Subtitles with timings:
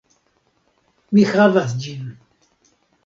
[1.17, 2.09] Mi havas ĝin!